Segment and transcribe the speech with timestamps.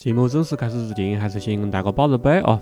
[0.00, 2.58] 节目正式开始之前，还是先跟大家报个备啊。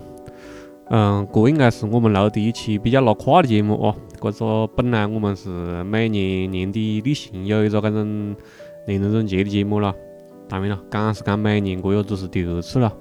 [0.90, 3.94] 嗯，这应该是我们录第一期比较拉胯的节目哦。
[4.21, 8.35] 这个本来我们是每年年底例行有一个这种
[8.88, 9.95] 年终总结的节目了，
[10.48, 12.93] 当然了，讲是讲每年，这个只是第二次了。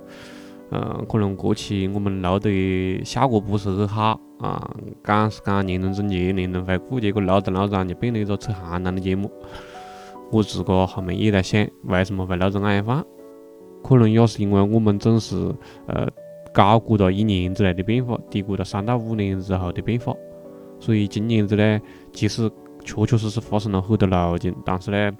[0.70, 4.72] 嗯，可能这期我们录的效果不是很好啊。
[5.04, 9.32] 讲是讲年终总结、年终回顾，结果录着录着就变了一个扯闲谈的节目。
[10.32, 13.04] 我自个后面也在想，为什么会录这样放？
[13.88, 15.36] 可能也是因为我们总是
[15.88, 16.08] 呃
[16.52, 20.14] 高估了一年之内的变化，低估了三到五年之后的变化。
[20.80, 21.80] 所以今年子呢，
[22.12, 22.50] 其实
[22.84, 25.12] 确确实实发生了很多路径，但是呢，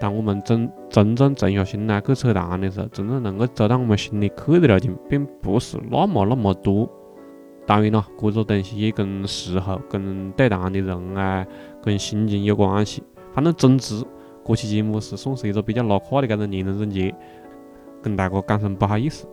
[0.00, 6.88] 当我们真真正沉下心来去扯淡的时候，真正能够走到我们心里去的路径，并不是那么那么多。
[7.66, 11.44] 当然了，这个东西也跟时候、跟对谈的人啊、
[11.82, 13.02] 跟心情有关系。
[13.32, 14.04] 反正总之，
[14.44, 17.14] 这期节目是算是一个比较拉胯的这种年终总结。
[18.02, 19.26] 跟大家讲声不好意思。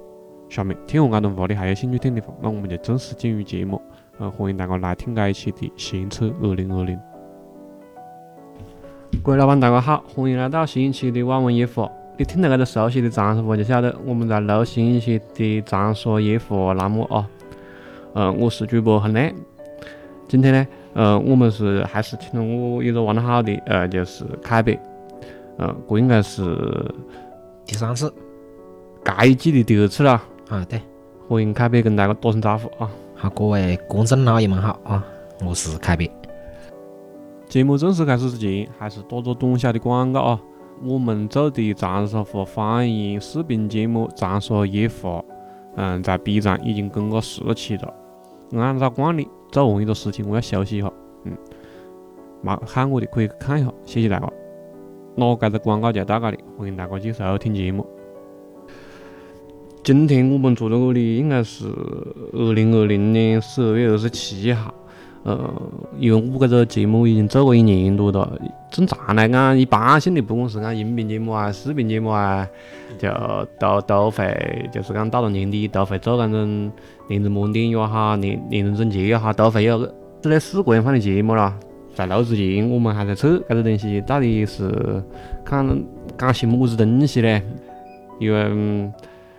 [0.49, 3.81] 下面听完这段话你还有兴趣听的话，那我们就正式进入节目。
[4.19, 6.99] 呃，欢迎大家来听这一期的闲扯二零二零。
[9.23, 11.89] 各位老板，大家好，欢迎来到新一期的网文夜话。
[12.17, 17.27] 你听到这个熟悉的长沙话，就晓得我们在录新一期的长沙夜话栏目啊。
[18.13, 19.33] 嗯，我是主播恒亮。
[20.27, 24.79] 今天呢，呃，我们是还是请了我一个玩得好的，呃，就是凯北。
[25.57, 26.43] 嗯，这应该是
[27.65, 28.13] 第三次。
[29.03, 30.11] 这一季的第二次了
[30.47, 30.81] 啊，对，
[31.27, 32.89] 欢迎凯北跟大家打声招呼啊！
[33.13, 35.05] 好，各位观众老爷们好啊，
[35.45, 36.09] 我是凯北。
[37.49, 40.41] 节目正式开始之前，还是打个短小的广告啊！
[40.83, 45.19] 我们做的长沙话方言视频节目《长沙夜话》，
[45.75, 47.93] 嗯，在 B 站已经更过十期了。
[48.53, 50.91] 按照惯例，做完一个事情，我要休息一下，
[51.25, 51.37] 嗯，
[52.41, 54.29] 没看过的可以去看一下，谢谢大家。
[55.15, 57.85] 那这个广告就到这里，欢迎大家继续收听节目。
[59.83, 61.65] 今天我们坐在这里，应该是
[62.31, 64.73] 二零二零年十二月二十七号。
[65.23, 65.37] 呃，
[65.99, 68.39] 因为我这个节目已经做过一年多了，
[68.71, 72.47] 正常来讲，一般性的不管是讲音频节目啊、视频节目啊，
[72.97, 73.09] 就
[73.59, 76.71] 都都会，就是讲到了年底都会做那种
[77.09, 79.77] 年终盘点也好、年年终总结也好，都会有
[80.23, 81.53] 类似这样放的节目啦。
[81.93, 85.03] 在录之前，我们还在测这个东西到底是
[85.43, 85.67] 看
[86.17, 87.41] 讲些么子东西呢？
[88.17, 88.89] 因为。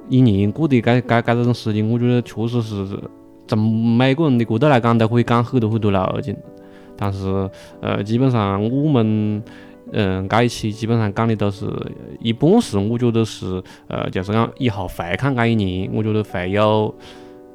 [0.08, 2.98] 一年过的该该该这种时间，我觉得确实是
[3.48, 6.36] 从每个人的角度来讲都可以讲很多很多路径。
[6.96, 7.50] 但是
[7.80, 9.42] 呃，基本上我们
[9.92, 11.66] 嗯这一期基本上讲的都是
[12.20, 16.94] 一半是我觉得是呃，就是讲以后回看这一年，我觉得会有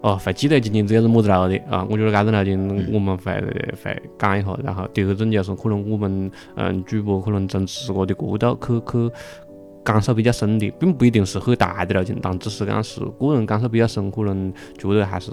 [0.02, 1.86] 哦会记得今年子有是么子路的啊。
[1.90, 3.34] 我觉得这种路径我们会
[3.84, 4.58] 会讲一下。
[4.64, 9.12] 然后第二种就是可能我们嗯主播可能从自个的角度去去。
[9.92, 15.32] 感受比较深的，并不一定是很大的路径，但只是讲是个人感受比较深，可能觉得还是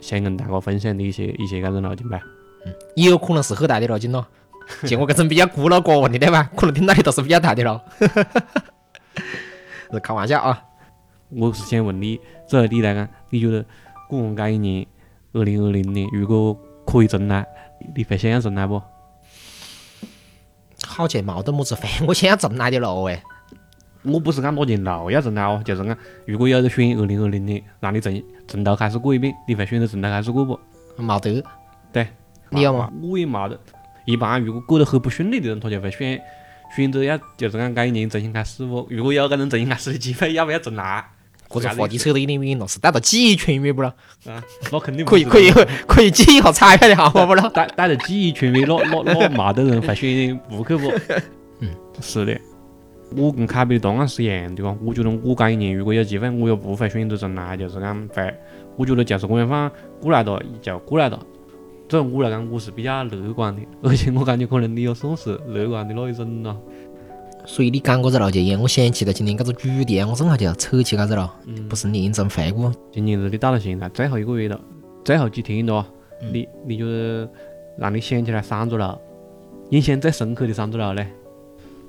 [0.00, 2.20] 想跟大家分享的一些一些搿种路径呗。
[2.64, 4.26] 嗯，也有可能是很大的路径咯。
[4.84, 6.50] 像我搿种比较孤陋寡闻的对吧？
[6.56, 7.80] 可能听到的都是比较大的咯。
[9.92, 10.62] 是开玩笑啊！
[11.30, 12.18] 我是想问你，
[12.48, 13.64] 作为你来讲，你觉得
[14.08, 14.86] 过完搿一年，
[15.32, 16.56] 二零二零年，如果
[16.86, 17.46] 可以重来，
[17.94, 18.80] 你会想要重来不？
[20.86, 23.22] 好像冇得么子非我想要重来的路诶。
[24.02, 25.96] 我不是讲哪件路要重来哦，就是讲
[26.26, 30.58] 如果有得选二零二零年，让你从从头开始过一遍，你会选择从头开始过不？
[30.98, 31.42] 冇得。
[31.92, 32.06] 对，
[32.50, 32.90] 你有吗？
[33.02, 33.58] 我也冇得。
[34.06, 36.20] 一般如果过得很不顺利的人，他就会选
[36.74, 38.86] 选择要就是讲这一年重新开始不？
[38.90, 41.04] 如果有搿种重新开始的机会，要不要重来？
[41.52, 43.92] 这个话题扯得有点远了，是带着记忆权威不咯？
[44.24, 44.40] 啊，
[44.70, 45.50] 那肯定可以可以
[45.86, 47.48] 可以记一下彩票的号码不咯？
[47.50, 50.88] 带带着记忆权威，那那那冇得人会选不去不？
[51.58, 51.68] 嗯，
[52.00, 52.40] 是的。
[53.16, 58.34] 我跟卡比的答案是一样的哇，我觉得我这一年如果有机会，我也不会选择重来，就是讲会，
[58.76, 61.18] 我觉得就是这样放过来哒就过来哒。
[61.88, 66.56] 作为我来讲，我是比较乐观的，而且我感觉可能你也算是乐观的那一种咯。
[67.44, 71.34] 所以你讲这个路径，我想起了今天这个主题啊，我正好就要扯起这个了。
[71.46, 71.68] 嗯。
[71.68, 72.70] 不是年终回顾。
[72.92, 74.60] 今年子你到了现在最后一个月了，
[75.04, 75.84] 最后几天了，
[76.32, 77.28] 你你觉得
[77.76, 78.96] 让你想起来三座楼，
[79.70, 81.04] 印象最深刻的三座楼呢？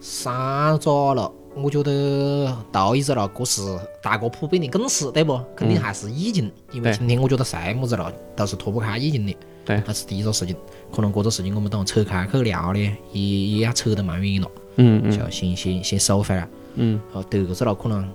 [0.01, 3.61] 三个了，我觉得头一个了，这是
[4.01, 5.39] 大哥普遍的共识，对不？
[5.55, 9.37] 肯定还是疫情，因为今天我觉得啥么子了都是脱不开疫情的。
[9.63, 10.55] 对，这是第一个事情。
[10.91, 12.79] 可能这个事情我们等下扯开去聊呢，
[13.13, 14.51] 也也要扯得蛮远了。
[14.77, 15.11] 嗯嗯。
[15.11, 16.47] 就先先先收回来。
[16.75, 16.99] 嗯。
[17.13, 18.11] 好，第二个了，可能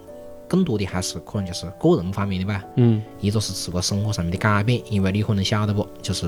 [0.49, 2.65] 更多的还是可能就是个人方面的吧。
[2.75, 3.01] 嗯。
[3.21, 5.87] 一个是自个生活上面的改变，因为你可能晓得不？
[6.03, 6.27] 就是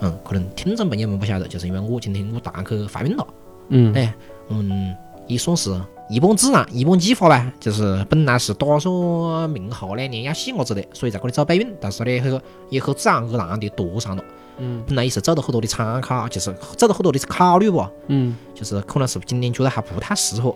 [0.00, 3.26] 嗯，可能听众朋友们不晓得，就是因为我今天我堂客发病了。
[3.70, 3.94] 嗯。
[3.94, 4.14] 哎。
[4.56, 4.96] 我们
[5.26, 5.70] 也算是
[6.08, 14.22] 一本自然，一本计划吧，就是本来是打算明后两年要写我子的，所以在这里找备孕，但是呢，很也很自然而然的躲上了。
[14.58, 20.54] 嗯本来也是做了很多的参考，就是做了很多的考虑不，嗯就是可能是今年觉得还不太适合，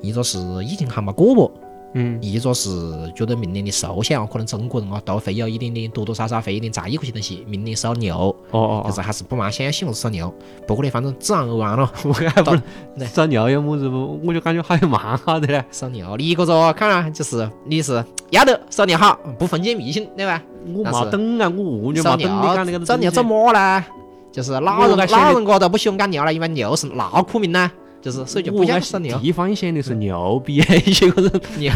[0.00, 1.52] 一个是疫情还没过不，
[1.94, 2.70] 嗯一个是
[3.14, 10.32] 觉得明年的寿险啊，可能中国人啊都会有一点点多多少少会有点在意这些东西，明年收牛，哦哦但是还是不蛮想喜欢收牛，
[10.66, 12.56] 不过呢，反正自然而然了， 我，还不
[13.04, 14.20] 烧牛有么子不？
[14.24, 15.64] 我就感觉好像蛮好的嘞。
[15.70, 20.42] 收牛，你一个着看啊，就是你是要得收牛好，不封建迷信，对吧？
[20.66, 23.84] 我没懂啊，我完全收没等你讲那牛，个收牛做么呢？
[24.32, 27.70] 就是老人老人家都不喜欢赶牛了，因为牛是劳苦命呐，
[28.02, 29.16] 就是所以就不想收牛。
[29.18, 31.72] 地方想的是牛逼，一些个人，牛，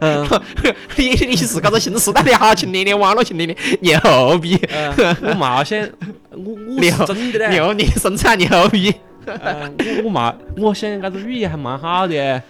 [0.00, 0.28] 嗯，
[0.96, 4.58] 你 你是搞个新时代的哈青年的网络青年的牛逼，
[5.22, 5.88] 我没想，
[6.32, 7.50] 我我牛是真的嘞。
[7.50, 8.92] 牛你生产牛逼。
[9.24, 12.42] 嗯我我嘛，我想搿个语言还蛮好的，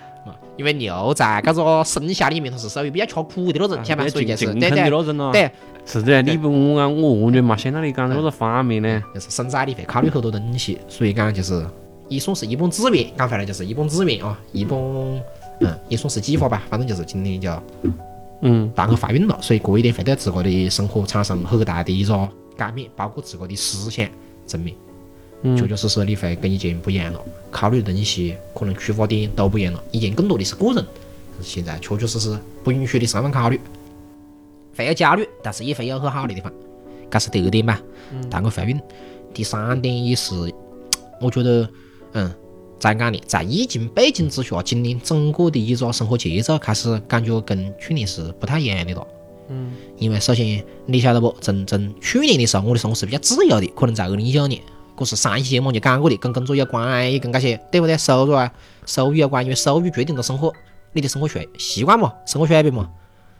[0.56, 4.08] 因为牛在搿个生下里面，它是属于比较吃苦的那种，晓得吧？
[4.08, 5.30] 所以就是对对那种咯。
[5.32, 5.50] 对，
[5.84, 9.02] 是的，你不问我啊，我完全没想到你讲的那个方面呢。
[9.14, 11.62] 就是生产你会考虑很多东西，所以讲就是
[12.12, 14.78] 也算是一本资源，讲回来就是一本资源啊，一本
[15.60, 17.50] 嗯也算是计划吧，反正就是今年就
[18.42, 24.06] 嗯大概怀孕了，所以这一点会对自个的生活产生很大的一个改变，包括自个的思想
[24.46, 24.74] 层面，
[25.42, 27.20] 确嗯确实实你会跟以前不一样了，
[27.50, 29.82] 考虑的东西可能出发点都不一样了。
[29.90, 30.84] 以前更多的是个人，
[31.40, 33.58] 现在确确实实不允许的身份考虑，
[34.76, 36.52] 会有焦虑，但是也会有很好的地方，
[37.10, 37.80] 这是第二点吧。
[38.30, 38.78] 但我怀孕，
[39.32, 40.34] 第三点也是，
[41.20, 41.68] 我觉得，
[42.12, 42.32] 嗯，
[42.78, 43.18] 在讲的？
[43.26, 49.06] 在疫情背景之下，今年整个的一个生活节奏开始感觉跟去年是不太一样的了。
[49.48, 54.60] 嗯因为首先你晓得不，从从去年的时候，我的生活是比较自由的，可能在二零一九年，
[54.96, 57.96] 这是上一期节目就讲过的，跟工作有关，也跟那些对不对？
[57.98, 58.52] 收入啊，
[58.86, 60.52] 收入有关，因为收入决定了生活，
[60.92, 62.88] 你的生活水习惯嘛，生活水平嘛。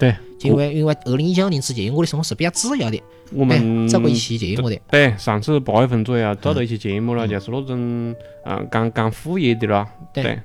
[0.02, 3.00] 对，因为因为二零一九年之前，我的生活是比较自由的，
[3.32, 8.12] 我们哎，做过一期节目的，对上次八月份左右做了一期节目了，就是那种
[8.44, 9.88] 嗯刚刚副业的了。
[10.12, 10.24] 对。
[10.24, 10.40] 对，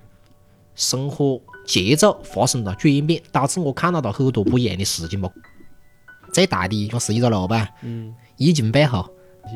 [0.75, 5.27] 生活节奏发生了转变，导致我看到了很多不一样的事情嘛。
[6.31, 9.09] 最大的一个是一个老板，嗯，疫情背后，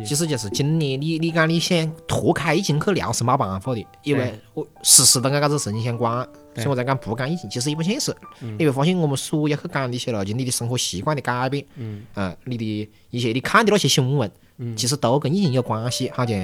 [0.04, 8.16] 其实就是今年你你讲你想脱开疫情去聊是没办法的，因为我时时都跟搿子事情相关，所以我在讲不讲疫情，其实也不现实。
[8.58, 14.30] 你会发现我们所有去讲的一些了，就你的生活习惯的改变，嗯，啊，你的一些你看的那些新闻，
[14.76, 16.38] 其实都跟疫情有关系，好像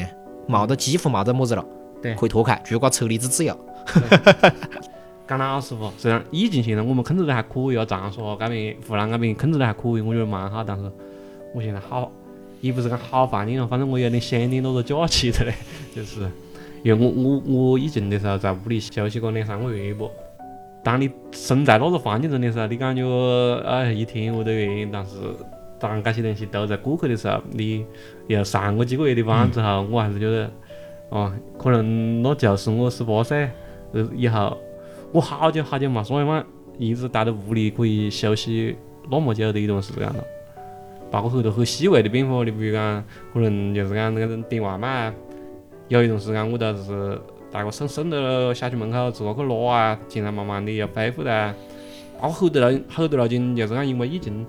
[0.47, 1.65] 冇得几乎冇得么子了，
[2.01, 3.57] 对可以脱开，除个车厘子自由。
[5.27, 10.63] 讲老实话，虽然疫情现在我们控制得还可以啊，长沙这边、湖南那边控制得还可以，我觉得蛮好。
[10.63, 10.89] 但是
[11.53, 12.09] 我现在好，
[12.61, 15.53] 也不是讲好怀念了，反正我有点想念那个假期的嘞，
[15.93, 16.31] 就是
[16.83, 17.41] 因为我我
[17.71, 20.09] 我疫情的时候在屋里休息过两三个月不。
[20.83, 23.03] 当你身在那个环境中的时候，你感觉
[23.65, 25.17] 哎一天我都愿意，但是
[25.79, 27.85] 当这些东西都在过去的时候，你
[28.27, 30.49] 又上过几个月的班之后，我还是觉得，
[31.09, 33.49] 哦，可能那就是我十八岁
[34.15, 34.57] 以后。
[35.13, 36.43] 我好久好久没说嘛，
[36.77, 38.75] 一直待在屋里可以休息
[39.09, 40.21] 那么久的一段时间了，
[41.09, 43.03] 包括很多很细微的变化，你比如讲，
[43.33, 45.11] 可能就是讲那种点外卖，
[45.87, 47.19] 有一段时间我都是
[47.51, 51.53] 带个送送到小区门口自个去拿啊，现在慢慢的又恢复了，
[52.21, 54.45] 包括很多了很多了经就是讲因为疫情，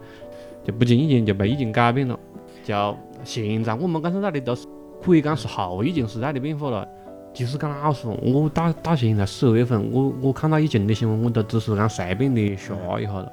[0.65, 2.19] 就不经意间就被疫情改变了，
[2.65, 4.67] 就现在我们感受到的都是
[5.05, 6.87] 可以讲是后疫情时代的变化了。
[7.35, 13.33] 其实讲老实话，我到到现在十二月份，我我看到疫情的新闻，我都只是讲随便的刷一下了。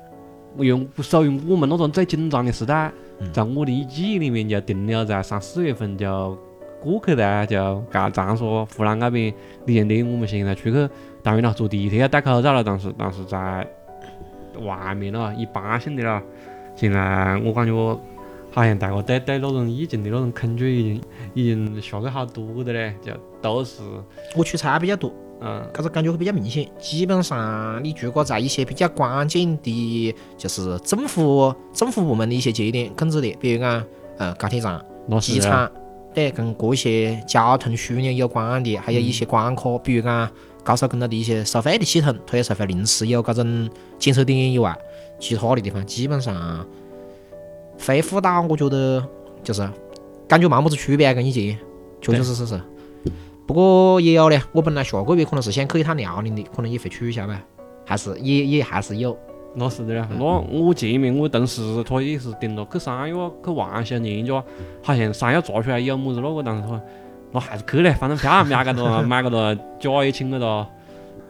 [0.60, 2.92] 用属于我们那种最紧张的时代，
[3.34, 6.38] 在我的记忆里面就停留在三四月份就
[6.86, 9.34] 过去了，就嘎长沙、湖南那边
[9.66, 10.90] 李建店，我们现在出去，
[11.24, 13.68] 当然了，坐地铁要戴口罩了，但是但是在
[14.64, 16.22] 外面了，一般性的了。
[16.76, 17.74] 现在我感觉
[18.52, 21.02] 好像大家对对那种疫情的那种恐惧已经
[21.34, 23.12] 已经下去好多的嘞，就
[23.42, 23.82] 都是
[24.36, 25.12] 我出差比较多，
[25.42, 26.66] 嗯搿个感觉会比较明显。
[26.80, 33.84] 基本上，你如果在一些比较关键的，就是政府政府部门的一些节点控制的，比如讲，
[34.18, 34.86] 呃，高铁站、
[35.20, 35.70] 机场，
[36.16, 40.32] 对，跟这些交通枢纽有关的，还有一些关卡，比如讲
[40.64, 43.70] 高速公路的一些收费的系统，退收费临时有搿种
[44.00, 44.74] 检测点以外，
[45.20, 46.66] 其他的地方基本上
[47.86, 49.06] 恢复到，我觉得
[49.44, 49.70] 就是
[50.26, 51.60] 感觉没么子区别，跟以前，
[52.00, 52.62] 确确实实是。
[53.46, 57.44] 不过也有嘞，我本来下个月可能是想去一趟辽宁的，可能也会取消吧，
[57.86, 59.16] 还是也也还是有。
[59.56, 60.06] 那是的嘞。
[60.20, 64.44] 那我前面我同事他也是定了去三亚去玩些人家，
[64.84, 66.82] 好像三亚查出来有么子那个，但是他
[67.32, 70.68] 那还是去嘞，反正票也买个了， 买个了，假也请个了，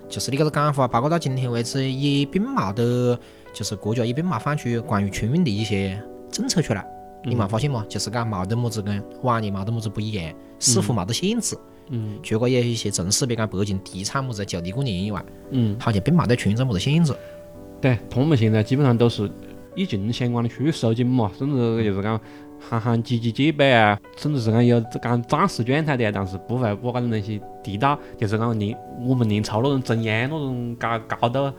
[0.09, 3.17] 就是你搿个讲法，包括到今天为止也并冇得，
[3.53, 6.01] 就是国家也并冇放出关于春运的一些
[6.31, 6.85] 政策出来。
[7.23, 7.83] 你冇发现吗？
[7.89, 11.57] 就是讲冇得么子跟往年冇得么子不一样，似乎冇得限制。
[11.89, 17.15] 嗯除了有一些城市，比如讲北京提倡么子就地过年以外，嗯，好像并冇得春运这么子限制。
[17.81, 19.29] 对，他们现在基本上都是
[19.75, 22.19] 疫情相关的区域收紧嘛，甚至就是讲
[22.59, 31.53] 行行积极戒备啊，甚至是讲有讲暂时状态的啊，但是不会把搿种东西提到，就是讲连我们连抽那种中央那种高高度，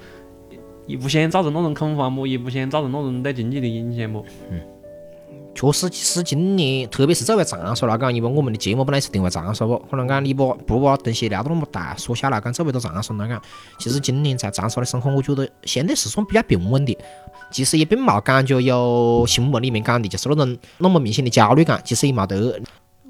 [0.87, 4.25] 也不想造成那种恐慌么，也不想造成那种对经济的影响么。
[5.57, 13.41] 确实是今年，特别是作为长沙来讲，因为我们的节目本来是定位长沙不，可能讲你把不把东西聊得那么大，说下来讲作为到长沙来讲，
[13.79, 16.95] 其实今年在长沙的生活，我觉得相对是算比较平稳的。
[17.51, 22.61] 其实也并冇感觉有新闻里面讲的，就是那种那么明显的焦虑感，其实也冇得。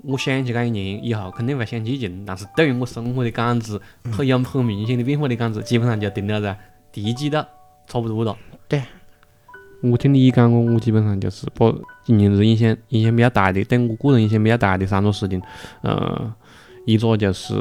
[0.04, 3.80] 我想起搿一年以后肯定会想激进，但是对于我生活的感知
[4.12, 6.56] 很有很明显的变化的感知，基本上就停留在
[6.92, 7.38] 第一季度
[7.88, 8.36] 差不多了。
[8.68, 8.80] 对。
[9.82, 11.72] 我听你讲过，我基本上就是把
[12.04, 15.40] 今年子影响影响比较大的，对我个人影响比较大的三个事情，
[15.82, 16.32] 呃，
[16.86, 17.54] 一个就是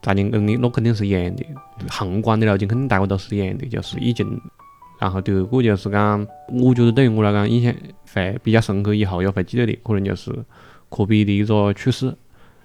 [0.00, 1.44] 大家跟你那肯定是一样的，
[1.90, 4.40] 宏观的路径肯定大家都是一样的，就是疫情。
[4.98, 7.72] 然后第二个就是讲，我觉得对于我来讲影响
[8.12, 10.32] 会比较深刻，以后也会记得的，可能就是
[10.88, 12.06] 科比的一个去世。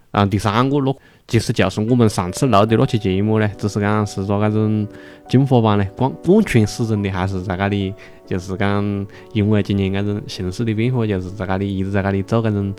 [0.10, 0.96] 然后第三个那
[1.34, 4.88] 其实就是我们上次录的那期节目嘞，只是讲是做搿种
[5.28, 7.92] 进化版嘞，贯贯穿始终的还是在搿里，
[8.28, 12.72] 就是讲因为今年搿种形势的变化，就是在搿里一直在搿里做搿种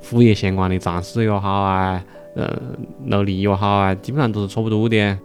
[0.00, 2.02] 副业相关的尝试也好啊，
[2.34, 2.58] 呃，
[3.04, 5.18] 努力也好啊，基本上都是差不多的。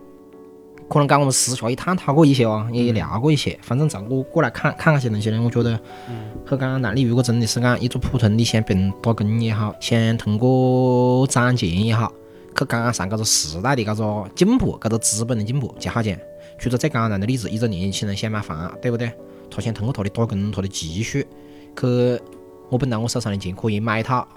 [0.90, 3.58] 可能讲我们私下也探讨过一些哦，也聊过一些。
[3.62, 5.80] 反正在我过来看看那些东西呢，我觉得
[6.46, 6.94] 很简单。
[6.94, 12.12] 你如果真的是讲一个普通的想别人打工也好，想通过攒钱也好，
[12.58, 16.18] 去赶上搿个时代的搿个进步，搿个资本的进步，就好讲。
[16.58, 19.12] 举个最简单的例子，一个年轻人想买房，对不对？
[19.52, 21.26] 他想通过他的打工，他的积蓄，
[21.80, 22.22] 去
[22.70, 24.28] 我本来我手上的钱可以买一套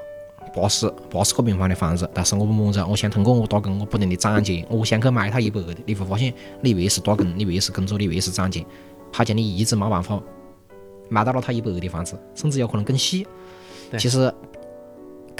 [0.55, 5.75] 八十八十个平方的房子，但是我不满足，我想通过我打工，我不停的攒钱，我想去买一套一百的。
[5.87, 8.65] 你会发现，你越是打工，你越是工作，你越是攒钱，
[9.11, 10.23] 好像你一直没办法
[11.09, 13.27] 买到那套一百的房子，甚至有可能更细。
[13.99, 14.33] 其实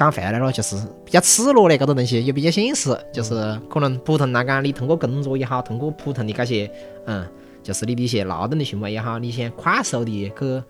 [0.01, 6.71] 讲回来了，就是比较赤裸的搿种东西，也比较现实，就是可能普通来讲，你通过工作也好，通过普通的搿些，
[7.05, 7.27] 嗯，
[7.63, 10.63] 就是你的一些劳动的行为也好，你想快速的去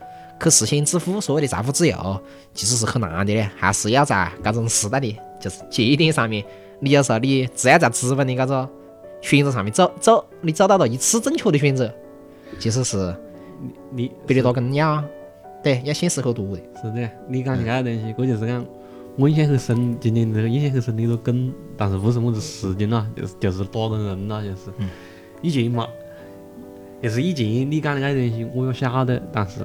[0.42, 2.20] 去实现致富，所谓的财富自由，
[2.52, 6.44] 其实是很难的嘞，还是要在搿种时代的就是节点上面，
[6.80, 8.68] 你有时候你只要在资本的搿种
[9.20, 11.88] 选择上面走走，你走到了一次正确的选择，
[12.58, 13.14] 其实是
[13.92, 15.04] 你比你打工要
[15.62, 16.62] 对要现实很多的。
[16.82, 18.66] 是的，你讲的搿个东西，搿就是讲
[19.20, 24.70] 我印象很深，今年这个印象很深的一个梗，但是不是么子事情啦，就是就是打工人啦，就是。
[24.78, 24.88] 嗯。
[25.42, 25.86] 以前嘛，
[27.02, 29.60] 就是以前你讲的搿东西我也晓得，但是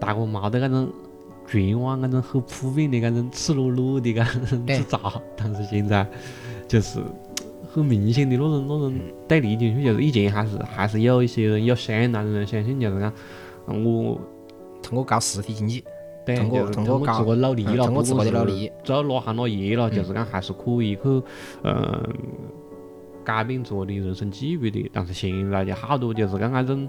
[0.00, 0.92] 大家冇得搿种
[1.46, 4.78] 全网搿种很普遍的搿种赤裸裸的搿种对。
[4.80, 6.04] 自嘲，但是现在
[6.66, 7.00] 就是
[7.72, 8.92] 很明显的那种那种
[9.28, 14.20] 对立情绪，就是以前还是还是有一些人有相当的人相信，就是讲我。
[14.82, 15.82] 通过搞实体经济，
[16.24, 21.22] 对，通过就是通过搞通过自个努力了，嗯通过自个的不管是努力，做哪行哪业了，就是讲还是可以去，
[21.62, 22.02] 嗯，
[23.24, 24.90] 改变自个的人生际遇的。
[24.92, 26.88] 但是现在就好多就是讲那种，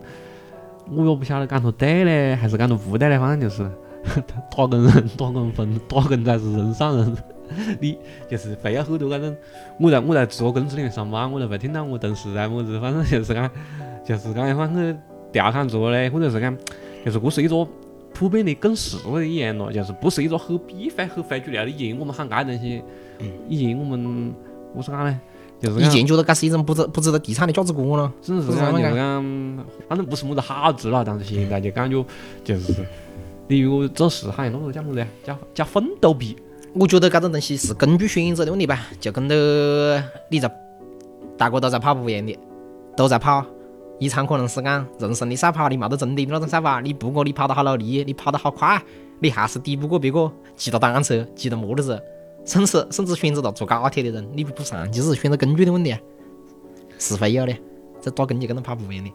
[0.90, 3.70] 我也不晓得讲他对嘞，还是讲他不对嘞，反正就是
[4.56, 7.18] 打工人、打工分、打工才是人上人。
[7.80, 9.36] 你就是会有很多那种，
[9.80, 13.50] 我在我在自个公司里面上班，我都会听到我同事啊么子，反正就是讲，
[14.04, 14.96] 就是讲一方去
[15.32, 16.58] 调侃自个嘞，或者是讲，
[17.06, 17.68] 就是这是一个。
[18.16, 21.70] 普遍的共识一样咯，就是不是一个很避讳、很非主流的。
[21.70, 22.82] 以前我们喊搿东西，
[23.50, 24.34] 以前我们
[24.74, 25.20] 我是讲呢，
[25.60, 28.12] 就是以前觉得搿是一种不值不值得提倡的价值观咯。
[28.22, 31.04] 只是讲就是讲，反正不是么子好字了。
[31.06, 32.04] 但是现在就感觉
[32.44, 32.74] 就是，
[33.50, 35.08] 你如果做事好像那个叫么子呀？
[35.24, 36.36] 叫叫奋斗币。
[36.74, 40.50] 我觉得搿种东西是根据选择的问题吧，就跟着你在
[41.38, 42.38] 大家都在跑步一样的，
[42.96, 43.46] 都在跑。
[44.00, 48.82] 一场可能是讲人生的赛跑，你冇得终点的那种赛跑，你不过你跑得好努力，你跑得好快，
[49.20, 52.02] 你还是抵不过别个骑着单车、骑着摩托车，
[52.46, 55.96] 甚至甚至选择了坐高铁的人，你不上，就是选择工具的问题，
[57.00, 57.56] 是会有的。
[58.02, 59.12] 这打工就跟着跑步一样的。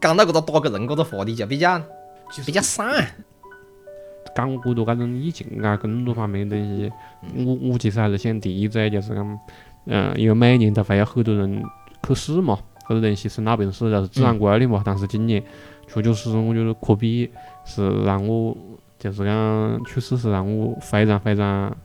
[0.00, 1.78] 讲到搿个打工人搿个话题，就比较
[2.30, 3.06] 就比较散。
[4.34, 6.92] 讲过多搿种疫情啊，工作方面的东西，
[7.44, 9.38] 我我其实还是想第一个就是讲，
[9.86, 11.62] 嗯，因为每年都会有很多人
[12.06, 12.58] 去世嘛。
[12.88, 14.82] 搿个东西是老病死，就是自然规律嘛。
[14.84, 15.42] 但是今年
[15.86, 17.30] 确确实实，我觉得科比
[17.64, 18.56] 是让我
[18.98, 21.76] 就是讲去世是让我非常非常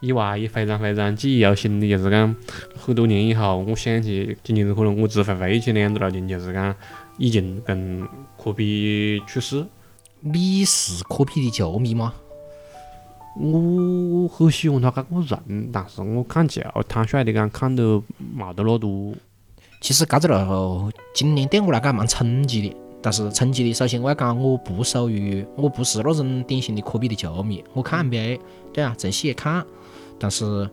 [0.00, 2.34] 意外，也非常非常记忆犹新的，就是讲
[2.76, 6.74] 很多年以后，我想起仅仅是可能我只会回忆起两个事情，就是讲
[7.18, 8.06] 已经跟
[8.36, 9.64] 科比去世。
[10.20, 12.14] 你是科比的球迷吗？
[13.36, 18.02] 我很喜欢他这个人，但是我看球，坦率的讲，看得
[18.36, 19.14] 冇得那多。
[19.82, 27.64] 其实搿只路今年对我来讲蛮冲击的，但是冲击的，首先我要讲，我不属于，我不是那种典型的科比的球迷。
[27.74, 28.38] 我看 NBA，
[28.72, 29.66] 对啊，正戏也看，
[30.20, 30.70] 但是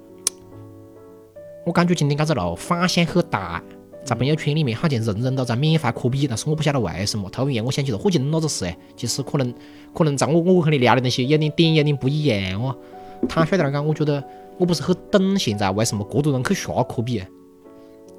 [1.66, 3.60] 我感觉今天搿只路反响很大，
[4.06, 7.28] 在朋友圈里面好像人人都在缅怀科比，但是我不晓得为什么。
[7.32, 9.52] 突然我想起了霍金那个事，哎，其实可能
[9.92, 12.78] 可能在我我和你聊的东西有点点有点不一样哦。
[13.28, 14.24] 坦率点来讲，我觉得
[14.60, 17.24] 我不是很懂现在为什么过多人去刷科比。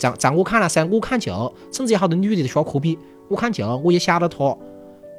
[0.00, 2.98] 在在我看来，噻我看球，甚至有好多女的在刷科比。
[3.28, 4.56] 我看球，我也晓得他，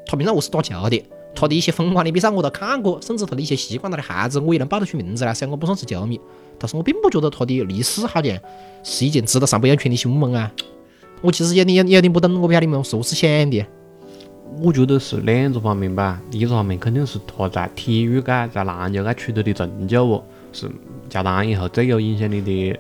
[0.07, 5.31] 他平常我是打球的，他的一些疯狂的比赛我都看过，甚至他的一些习惯、他的孩子，我也能报得出名字来。
[5.31, 6.19] 虽然我不算是球迷，
[6.57, 8.37] 但是我并不觉得他的历史好像
[8.83, 10.51] 是一件值得上朋友圈的新闻啊。
[11.21, 13.63] 我其实有点有点不懂，我不晓得你们是何是想的。
[14.59, 16.19] 我觉得是两个方面吧。
[16.31, 20.69] 一个方面肯定是他在体育界、在篮球界取得的成就哦，是
[21.07, 22.79] 乔丹以后最有影响力的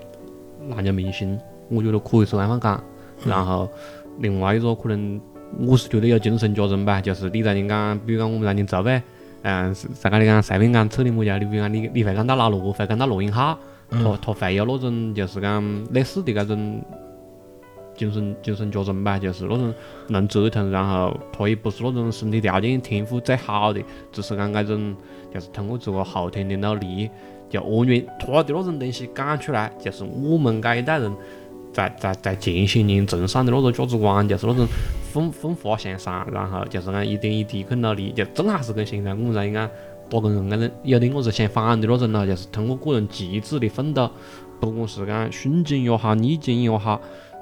[0.75, 1.39] 篮球明星。
[1.71, 2.83] 我觉得可以是这样讲，
[3.25, 3.67] 然后
[4.19, 5.19] 另外一个可能
[5.59, 9.01] 我是觉得有精神家人吧，就是你在你讲，比如讲我们在你周围，
[9.43, 13.57] 嗯，在搿里讲随便讲扯点么家，你比如讲你你会讲到老罗，会讲到罗永浩，
[13.89, 16.81] 他他会有那种就是讲类似的那种
[17.95, 19.73] 精神精神家人吧，就是那种
[20.07, 24.95] 能折腾，然后他也不是那种身体条件天赋最好的，只是讲那种
[25.33, 27.09] 就是通过这个后天的努力，
[27.49, 31.11] 就完全他的那种东西讲出来，就是我们这一代人。
[31.73, 34.67] 在在在前些年崇尚的那个价值观，就是那种
[35.11, 39.69] 奋奋发向上，然后就是讲一点一滴去努力，就正好是跟现在我们在讲
[40.09, 44.09] 打工人那种有点我是相反的那种咯，就是通过个人极致的奋斗，
[44.59, 46.99] 不管是讲顺境也好，逆境也好，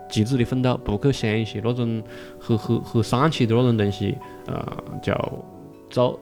[0.09, 2.03] 极致的奋斗，不去想一些那种
[2.39, 5.13] 很很很丧气的那种东西，呃，就
[5.89, 6.19] 走，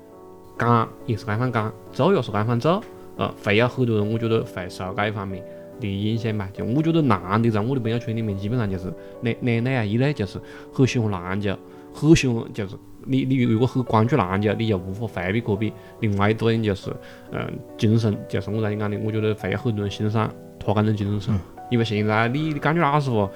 [0.58, 2.82] 讲也是这样讲，做也是这样做，
[3.18, 5.44] 呃，会有很多人，我觉得会受这一方面。
[5.80, 10.40] 的影响吧，就我觉得男的在我的朋友圈里面基本上就是两两类啊，一类就是
[10.74, 11.56] 很喜欢篮球，
[11.94, 15.72] 很喜欢就是你你如果很关注篮球，你就无法回避科比。
[16.00, 16.92] 另外一种就是
[17.32, 17.40] 嗯
[17.78, 23.30] 精神，就是我刚才讲的，我觉得会有很多人欣赏他这种精神，因为现在你你感觉老实话，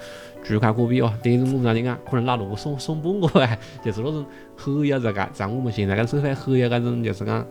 [0.44, 4.26] 除开科比哦，等于我们刚才讲，可能老罗算算半个哎，就是那种
[4.56, 7.46] 很有这个在我们现在个社会很有这种就是讲。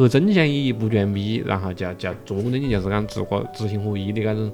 [0.00, 4.50] 和正向意义不讲逼，然后就就做东西就是讲自个知行合一的搿种，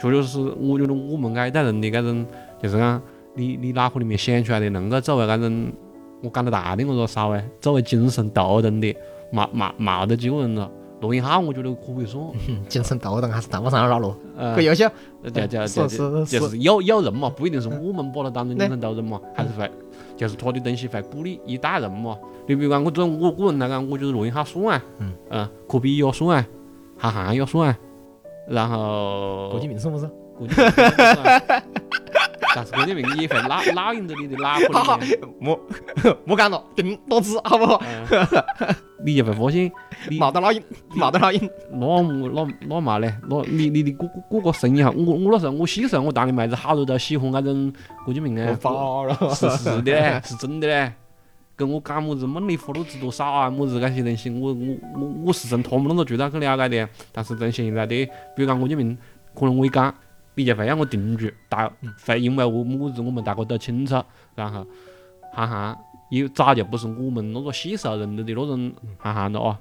[0.00, 2.24] 确确实实，我觉得我们这一代人的搿种，
[2.62, 3.02] 就是讲
[3.34, 5.70] 你你脑壳里面想出来的能够作为搿种，
[6.22, 8.96] 我讲得大点我说稍微作为精神头等的，
[9.30, 10.70] 冇冇冇得几个人了。
[11.02, 12.24] 罗永浩我觉得可以算，
[12.68, 14.88] 精神头等还是谈不上老罗，呃，可优秀，
[15.24, 19.70] 就就就就是有有人嘛，不一定是我们把它当成精神头人嘛，还是会，
[20.16, 22.16] 就是他的东西会鼓励一代人嘛。
[22.46, 24.82] 你比如讲，我作为我个人来讲，我觉得罗永浩算啊，
[25.30, 26.46] 嗯，科比也算啊，
[26.96, 27.78] 韩寒也算啊，
[28.46, 30.10] 然后郭敬明算不算？
[32.54, 35.18] 但是郭敬明也会拉 拉印着你的脑壳里面。
[35.40, 35.60] 莫
[36.24, 37.82] 莫讲了，顶多字好不好？
[39.04, 39.70] 你就会发现，
[40.10, 40.62] 冇得烙印，
[40.94, 41.50] 冇得烙印。
[41.72, 42.02] 那
[42.44, 43.12] 那那嘛嘞？
[43.28, 44.90] 那你你你过过个生意哈？
[44.96, 47.72] 我我那时候我细时候我谈的妹子好多都喜欢那种
[48.04, 48.56] 郭敬明啊。
[49.34, 50.92] 是是的嘞，是真的嘞。
[51.54, 53.50] 跟我讲么子梦里花落知多少啊？
[53.50, 56.88] 么子这些东西，我我我我是从他们那个渠道去了解的。
[57.12, 58.96] 但是从现在的，比如讲郭敬明，
[59.34, 59.92] 可能我一讲，
[60.34, 61.70] 你就会让我定住，大
[62.04, 64.02] 会因为我么子我们大家都清楚。
[64.34, 64.66] 然后
[65.32, 65.76] 韩寒
[66.10, 69.60] 也早就不是我们那个细时候认得的那种韩寒了啊。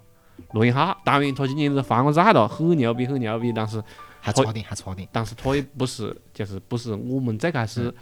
[0.53, 3.81] 罗永浩，当然他今年子还我债了，很牛逼很牛逼，但是
[4.19, 5.07] 还差点还差点。
[5.11, 7.93] 但是他也不是就是不是我们最开始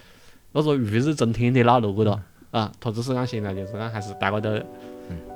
[0.54, 2.24] 那个如日中天的老路了。
[2.52, 4.58] 啊，他只是讲现在就是讲还是大家都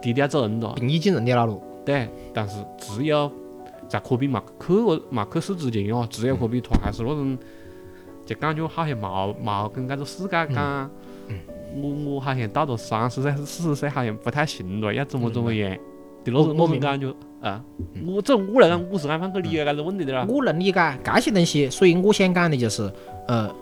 [0.02, 1.62] 低调走人了，平易近人的老路。
[1.86, 3.32] 对，但是只有
[3.94, 7.38] 在科比嘛去个嘛去世之前哦，只有科比他还是那种，
[8.26, 10.90] 就感觉好像冇冇跟搿个世界讲，
[11.76, 15.70] 我我好像到了三十岁四十岁好像不太行了，要怎么怎么样
[16.24, 17.64] 的那种那种感觉啊。
[18.04, 20.26] 我这我来讲我是按方去理解搿个问题的啦。
[20.28, 22.92] 我能理解这些东西，所以我想讲的就是
[23.28, 23.54] 呃。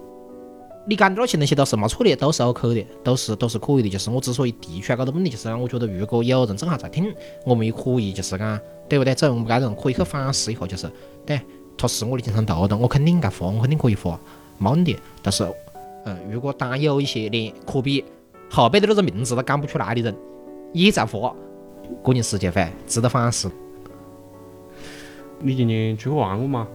[0.87, 3.89] 你讲的那些东西都是没错的，都是 OK 的，都是都是可以的。
[3.89, 7.13] 就是我之所以提出来这个问题，就是讲我觉得如果有人正好在听，
[7.45, 9.13] 我们也可以就是讲，对不对？
[9.13, 10.91] 走我们这种可以去反思一下，就是
[11.25, 11.39] 对，
[11.77, 14.19] 他是我的精神头头，我肯定该发，我肯定可以发，
[14.57, 14.97] 没问题。
[15.21, 15.47] 但是，
[16.05, 18.03] 嗯，如果当有一些连科比
[18.49, 20.15] 后背的那个名字都讲不出来的人
[20.73, 21.33] 也在发，
[22.03, 23.51] 个人是就会值得反思。
[25.37, 26.67] 你今年出去玩过吗？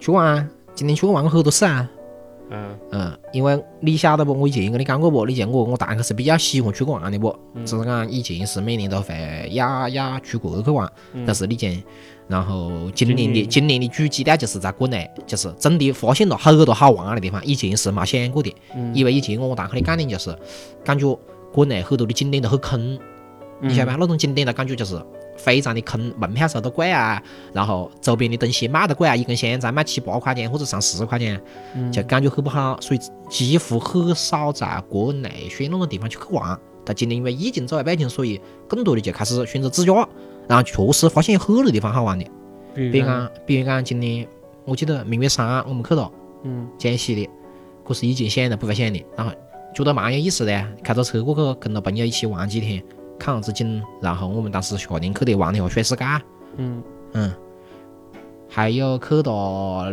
[0.00, 1.88] 去玩，今年去玩过好多次啊。
[2.50, 4.32] 嗯嗯，因为你晓得不？
[4.32, 5.24] 我以前跟你讲过不？
[5.24, 7.34] 你像我，我堂客是比较喜欢出去玩的不？
[7.64, 10.90] 只是讲以前是每年都会呀呀出国去玩，
[11.24, 11.82] 但是你见，
[12.26, 18.54] 然后今年的今年的主基调就是在国内，就是真的发现了好多好玩的地方，以前是没想过的。
[18.92, 20.36] 因为以前我堂客的概念就是
[20.84, 21.18] 感觉
[21.52, 22.98] 国内很多的景点都很坑，
[23.60, 23.96] 你晓得吧？
[23.98, 25.00] 那种景点的感觉就是。
[25.42, 27.22] 非常的坑，门票收得贵啊，
[27.52, 31.40] 然后周边的东西卖得贵啊，一根香肠卖七八块钱或者上十块钱，
[31.90, 36.58] 就感觉很不好，所以几乎很少在国内选那种地方去去玩。
[36.84, 39.92] 但今年因为疫情走在北京，所以更多的就开始选择自驾，
[40.48, 42.24] 然后确实发现有很多地方好玩的。
[42.74, 44.26] 比如讲，比如讲今年
[44.64, 46.10] 我记得明月山我们去了，
[46.44, 47.28] 嗯，江西的，
[47.84, 49.32] 可是以前想都不会想的，然后
[49.74, 52.82] 觉得蛮有意思的，开着车过去跟着朋友一起玩几天。
[53.20, 56.04] 看样子景，然后我们当时夏天去的玩了一下水世界，
[56.56, 57.30] 嗯嗯，
[58.48, 59.84] 还有去到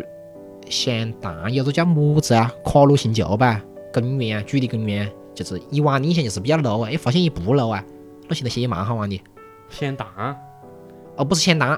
[0.69, 3.61] 湘潭有个叫么子啊，卡鲁星球吧
[3.93, 7.83] 公园啊，主题公园，就是以往印象就是比较 low 啊，哎发现也不 low 啊，
[8.29, 9.21] 那些东西也蛮好玩的。
[9.69, 10.07] 湘潭？
[11.17, 11.77] 哦，不是湘潭，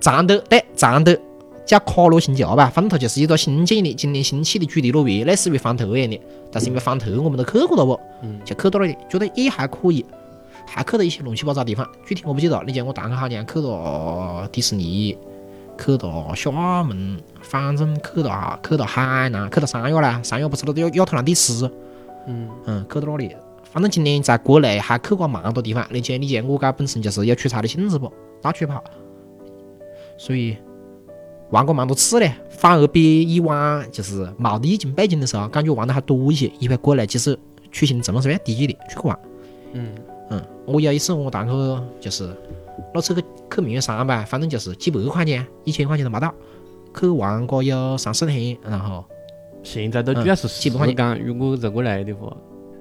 [0.00, 1.18] 汕头对常德
[1.64, 6.20] 叫卡鲁星球吧，反正它就是一个新建的、今年新起的主题乐园，类似于方特一样的，
[6.52, 7.98] 但是因为方特我们都去过了不，
[8.44, 10.04] 就去到那里，觉得也还可以。
[10.66, 12.62] 还去了一些乱七八糟地方，具体我不记得。
[12.66, 15.16] 你见我堂客好像去了迪士尼，
[15.78, 16.50] 去到厦
[16.82, 20.20] 门，反正去到去到海南，去到三亚啦。
[20.22, 21.70] 三亚不是那个亚亚特兰蒂斯？
[22.26, 23.34] 嗯嗯，去到那里。
[23.62, 25.86] 反正今年在国内还去过蛮多地方。
[25.90, 28.12] 你见你见我家本身就是有出差的性质不？
[28.40, 28.82] 到处跑，
[30.16, 30.56] 所以
[31.50, 32.30] 玩过蛮多次的。
[32.48, 36.50] 反而比以往就是没得疫情背景的时候，感觉玩的还多一些。
[36.58, 37.38] 因为国内其实
[37.70, 39.18] 出行成本是比较低的，出去玩。
[39.76, 39.88] 嗯。
[40.28, 41.50] 嗯，我有一次我带去
[42.00, 42.28] 就是
[42.92, 46.34] 那次去去明月山吧，反正就是几百块钱，一千块钱都没到，
[46.98, 49.04] 去玩过有三四天，然后
[49.62, 52.36] 现在都主要是时间，如果在国内的话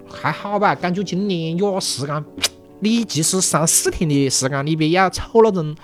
[0.09, 2.25] 还好吧，感觉今年有时间，
[2.79, 5.75] 你即使三四天的时间里边要凑那种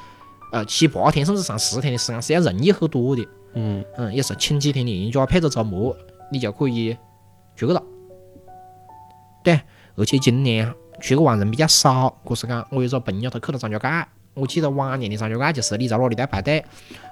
[0.52, 3.24] 呃七八天甚至上十天的时间是要容易很多的。
[3.54, 5.96] 嗯嗯，也是请几天年假配着周末，
[6.32, 6.98] 你就可以
[7.56, 7.84] 出去了。
[9.44, 9.62] 对，
[9.96, 10.74] 而且今年。
[11.02, 16.64] 出去玩人比较少，可是讲我有个朋友他去了张家界，我记得往年的张家界就是你在哪里都要排队，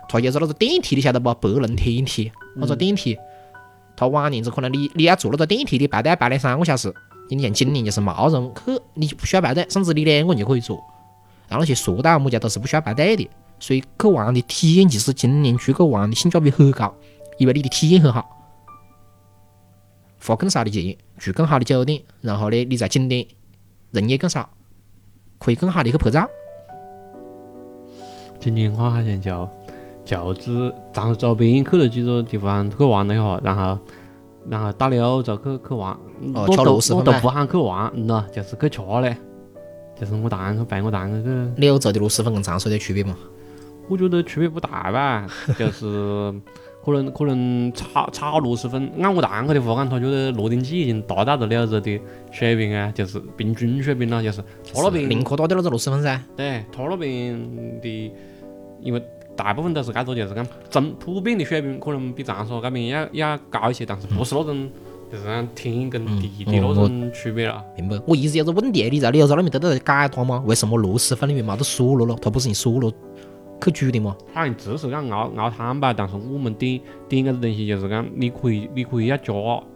[0.07, 1.33] 他有个那个电梯你晓得不？
[1.33, 3.17] 百人天梯那个电梯，
[3.97, 6.93] 他往年子可能你你要坐那个电梯你排队排两三个小时，
[7.29, 10.77] 你像今年就是没人去，你就不需要排队，甚至你两个人就可以坐，
[11.47, 13.27] 然后那些索道么家都是不需要排队的，
[13.59, 16.93] 所以去玩的体验其实今年出去玩的性价比很高，
[17.39, 18.23] 因为你的体验很好，
[20.23, 23.25] 花更少的钱，住更好的酒店，然后呢你在景点。
[23.91, 24.49] 人也更少，
[25.39, 26.27] 可以更好的去拍照。
[28.39, 29.49] 今年我好像就
[30.05, 33.79] 就只长周边去了几个地方去玩了一下，然后
[34.49, 35.91] 然后打溜就去去玩。
[36.33, 39.17] 哦，吃螺蛳粉我都不喊去玩，嗯咯，就是去吃嘞。
[39.99, 41.51] 就是我堂去陪我堂去去。
[41.57, 43.15] 柳州的螺蛳粉跟长沙的区别嘛？
[43.89, 46.33] 我觉得区别不大吧，就是。
[46.83, 51.99] 可能可能炒炒螺蛳粉，按我堂客的话讲，他觉得罗定记已经达到了柳州的
[52.31, 54.41] 水平啊，就是平均水平了，就是
[54.73, 56.21] 他那边宁可打点那个螺蛳粉噻。
[56.35, 57.37] 对，他那边
[57.81, 58.11] 的，
[58.81, 59.03] 因为
[59.35, 64.69] 大部分都是搿种，就是讲中普遍的水平，可能比长沙搿边要要高一些，但是不是那种
[65.11, 67.63] 就是讲天跟地的那种区别了。
[67.75, 67.99] 明白。
[68.07, 70.41] 我一直有个问题，你在柳州那边都在改团吗？
[70.45, 72.15] 为什么螺蛳粉里面没得薯螺了？
[72.21, 72.91] 他不是用薯螺？
[73.61, 74.15] 去煮的嘛？
[74.33, 79.33] 好像只是讲熬熬汤吧，但是我们点点个东西就是讲，你可以你可以要加，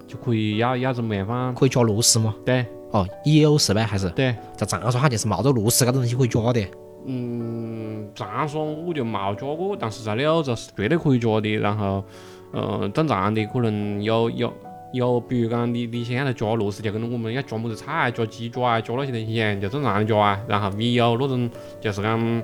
[0.07, 1.53] 就可以要要怎么样放？
[1.53, 2.33] 可以加螺丝吗？
[2.45, 2.65] 对。
[2.91, 3.83] 哦，也有是呗？
[3.83, 4.09] 还是？
[4.11, 4.35] 对。
[4.55, 6.65] 在长沙好像是没得螺丝搿种东西可以加的。
[7.05, 11.55] 嗯，长沙我就冇加过，但是在柳州是绝对可以加的。
[11.55, 12.03] 然后，
[12.51, 14.53] 呃，正常的可能有有
[14.93, 20.39] 有，比如讲你你现在加螺丝，就跟我们要加么子菜，加鸡爪啊，加那些东西一样，就正常的加啊。
[20.47, 21.49] 然后也有那种
[21.81, 22.43] 就是讲。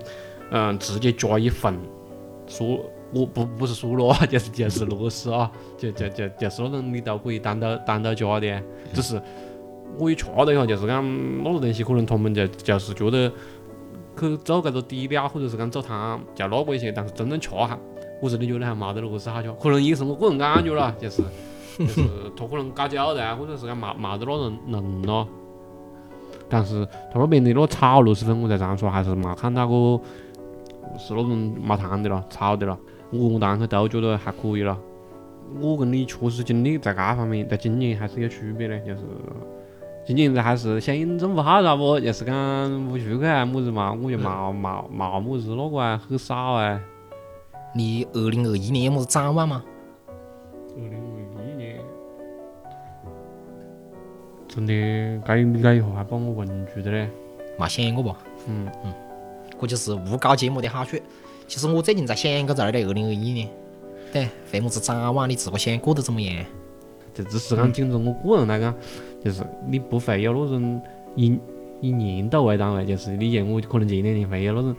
[0.52, 1.78] 嗯，直接加一份
[2.48, 2.80] 薯，
[3.14, 8.62] 我不不是薯螺， 就是就是螺丝啊，就就就就是那种你都可以单独单独加的，
[8.94, 9.22] 只是
[9.98, 13.32] 我一吃了一下，就是讲那个东西可能他们就就是觉得
[14.20, 17.78] 去做搿个底料或者是讲做汤就那个一些，但是真正吃哈，
[18.22, 21.22] 我真的觉得还没得螺丝好吃，可能也是我个人感觉啦，就是
[21.78, 22.02] 就是
[22.36, 25.28] 他可能搞焦的，或者是讲没没得那种嫩咯。
[26.52, 26.84] 但是
[27.14, 30.02] 他那边的那炒螺蛳粉，我在长沙还是没看到过。
[30.98, 32.78] 是那种没汤的了，炒的了，
[33.12, 34.78] 我我堂客都觉得还可以了。
[35.60, 39.02] 我跟你确实经历在搿方面，在今年还是有区别的，就是
[40.06, 46.82] 今年子还是响应政府号召不，就是讲不出去啊么子嘛，我就冇冇冇么子那个啊，很少啊。
[47.76, 49.64] 你二零二一年有么子展望吗？
[50.76, 51.80] 二零二一年，
[54.48, 57.08] 真的，该你该一下还把我问住的嘞。
[57.60, 58.10] 没想过不？
[58.48, 58.94] 嗯嗯，
[59.60, 60.98] 这就是无搞节目的好处。
[61.48, 63.50] 其实我最近在想个字二零二一年，
[64.14, 65.30] 对，会么子展望？
[65.30, 66.46] 你自个想过得怎么样？
[67.14, 68.74] 这只是讲仅从我个人来讲，
[69.24, 70.82] 就是你不会有那种
[71.16, 71.38] 以
[71.82, 74.76] 以年度为单位，就是你像我可能前两年会有那种，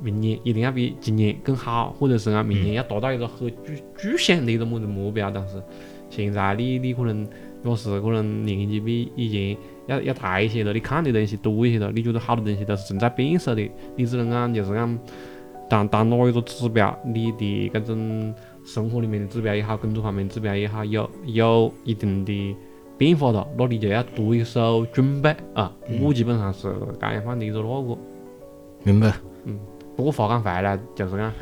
[0.00, 5.30] 明年一定要比今年更好，或者是讲明年要达到一个很具具象的一个么子目标。
[5.30, 5.62] 但是
[6.08, 7.26] 现在你你可能
[7.62, 14.98] 若是可能年纪比以前要要大一些了，你看的东西多一些了，你觉得好多东西都是正在变色的，你只能讲就是讲
[15.68, 22.56] 当当哪一个指标，你的搿种生活里面的指标也好，工作方面指标也好，有有一定的
[22.98, 25.72] 变化了，那你就要多一手准备啊。
[26.00, 26.68] 我基本上是
[27.00, 27.98] 搿样放的一个那个。
[28.84, 29.12] 明白。
[29.44, 29.58] 嗯
[29.96, 31.32] 不过话讲回来，就是讲，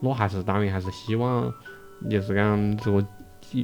[0.00, 1.50] 我还是当然还是希望，
[2.10, 3.04] 就是讲这个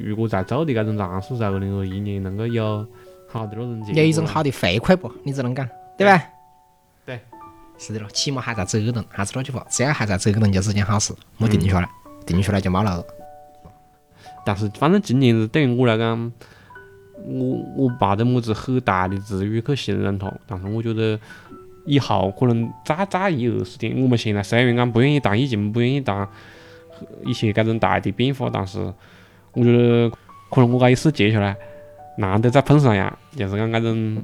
[0.05, 2.87] 如果在做的搿种尝试，在二零二一年能够有
[3.33, 4.03] 好的那种结果。
[4.03, 5.11] 有一种好的回馈不？
[5.25, 6.23] 你只能讲，对吧？
[7.07, 7.21] 对。
[7.79, 11.89] 是的咯，起码还在折腾，还是那句话，只要还在折腾就是件好事，没定下来，
[12.25, 13.05] 定下来就没了。
[14.45, 16.33] 但是反正今年子对于我来讲，
[17.25, 21.19] 我我没得么子很大的治愈去形容它，但是我觉得
[21.85, 26.29] 以后可能再再一二十年，我们现在虽然讲不愿意当疫情，不愿意当
[27.25, 28.79] 一些搿种大的变化，但是
[29.53, 30.09] 我觉得
[30.51, 31.57] 可能我搿一世接下来，
[32.17, 34.23] 难得再碰上呀，就是讲搿种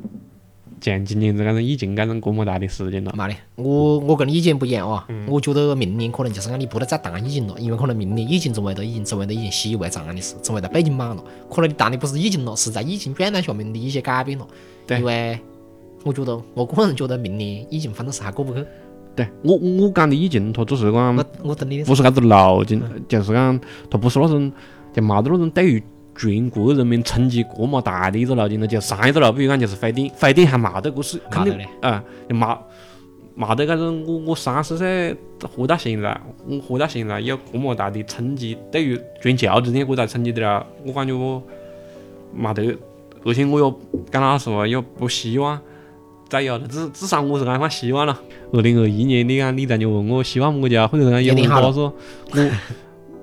[0.81, 3.13] 像今年子搿种疫情搿种这么大的事情了。
[3.17, 5.05] 没得，我我跟你意见不一样啊。
[5.09, 11.25] 嗯我觉得明年可能就是讲你不得再谈疫情了，因为可能明年疫情成为了已经成为了已经习以为常的事，成为了背景板了。
[11.51, 14.47] 可能你谈的不是疫情了，是在疫情状态下面的一些改变了。
[14.87, 15.39] 对因为
[16.05, 18.65] 我觉得我个人觉得明年疫情反正是还过不去。
[19.17, 24.53] 对我我讲的疫情，它只是讲我我等你的不是啥子路径，就是讲它不是那种
[24.93, 25.83] 就冇得那种对于
[26.19, 28.67] 全国人民冲击这么大的一个路径了。
[28.67, 32.59] 就上一个路，比如讲就是非典，非典还没得，这是肯定啊，就没
[33.35, 35.17] 没得搿种我我三十岁
[35.57, 41.43] 活到现在，我活到现在有这么大的冲击，对于全球之间这大冲击的了，我感觉我
[42.35, 42.77] 没得，
[43.25, 45.59] 而且我又讲老实话，又不希望。
[46.29, 48.21] 再有了，至至少我是安放希望了。
[48.53, 51.95] 二零二一年，你讲你再就问我希望么家，或者讲有人告诉我，
[52.35, 52.51] 我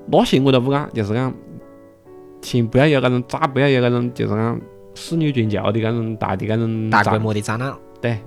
[0.08, 1.31] 那些我都不讲，就是讲，
[2.45, 4.62] 先不要有搿种，再不要有搿种，就是讲
[4.93, 7.73] 肆虐全球的搿种大的搿种大规模的灾难。
[7.99, 8.19] 对，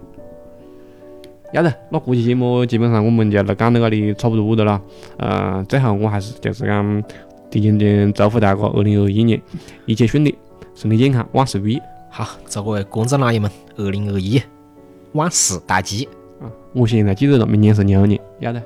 [1.53, 4.83] 要得，那这期节目基本上我们就讲到搿里差不多的了。
[5.19, 7.05] 呃，最后我还是就是讲，
[7.49, 9.41] 提前点祝福大家二零二一年
[9.87, 10.37] 一切顺利，
[10.75, 11.81] 身体健康，万事如意。
[12.11, 14.43] 好，祝各位观众老爷们，二零二一
[15.13, 16.09] 万事大吉。
[16.41, 18.61] 啊，我现在记得了，明年是牛年，要得，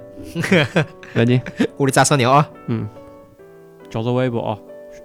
[1.15, 1.43] 再见。
[1.77, 2.49] 我的早上牛啊！
[2.69, 2.89] 嗯，
[3.91, 4.59] 加个微博啊。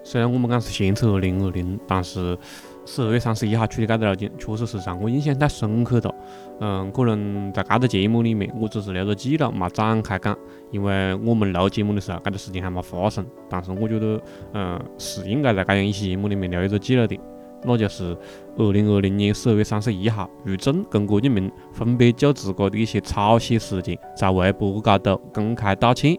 [0.03, 2.37] 虽然我们讲是先测二零二零，但是
[2.85, 6.15] 十二月三十一号出的搿个路径，确实是让我印象太深刻了。
[6.59, 10.35] 嗯，可能在搿个节目里面，我只是留个记录，没展开讲，
[10.71, 13.25] 因为我们录节目的时候，搿个事情还没发生。
[13.49, 14.21] 但是我觉得，
[14.53, 17.19] 嗯，是应该在搿样一期节目里面留一个记录的，
[17.63, 18.17] 那就是
[18.57, 26.17] 二零二零年十二月三十一号，于正跟郭敬明分别就自个的一些抄袭事件，在微博高头公开道歉。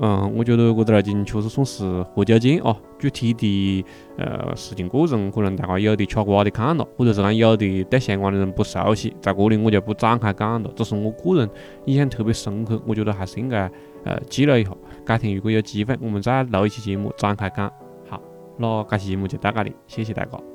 [0.00, 2.76] 嗯，我觉得这个路径确实算是活久见哦。
[2.98, 3.84] 具体的
[4.16, 10.70] 呃事情过程，可能大家有的吃瓜的看了，或者是讲有的对相关的人不熟悉，在这里我就不展开讲了。
[10.74, 11.48] 这是我个人
[11.84, 13.70] 印象特别深刻，我觉得还是应该
[14.04, 14.70] 呃记录一下。
[15.04, 17.70] 改天如果有机会，我们再录一期节目展开讲。
[18.08, 18.20] 好，
[18.56, 20.51] 那这期节目就到这里，谢谢大家。